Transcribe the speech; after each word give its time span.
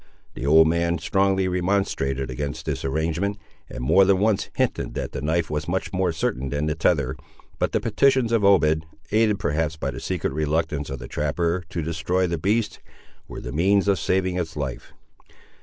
The 0.33 0.47
old 0.47 0.67
man 0.67 0.97
strongly 0.97 1.47
remonstrated 1.47 2.31
against 2.31 2.65
this 2.65 2.83
arrangement, 2.83 3.37
and 3.69 3.83
more 3.83 4.03
than 4.03 4.17
once 4.17 4.49
hinted 4.55 4.95
that 4.95 5.11
the 5.11 5.21
knife 5.21 5.47
was 5.51 5.67
much 5.67 5.93
more 5.93 6.11
certain 6.11 6.49
than 6.49 6.65
the 6.65 6.73
tether, 6.73 7.15
but 7.59 7.71
the 7.71 7.79
petitions 7.79 8.31
of 8.31 8.43
Obed, 8.43 8.87
aided 9.11 9.37
perhaps 9.37 9.77
by 9.77 9.91
the 9.91 9.99
secret 9.99 10.33
reluctance 10.33 10.89
of 10.89 10.97
the 10.97 11.07
trapper 11.07 11.63
to 11.69 11.83
destroy 11.83 12.25
the 12.25 12.39
beast, 12.39 12.79
were 13.27 13.41
the 13.41 13.51
means 13.51 13.87
of 13.87 13.99
saving 13.99 14.37
its 14.37 14.57
life. 14.57 14.91